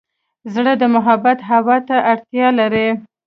[0.53, 2.87] زړه د محبت هوا ته اړتیا لري.